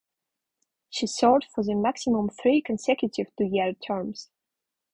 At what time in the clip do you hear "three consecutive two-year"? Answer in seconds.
2.31-3.73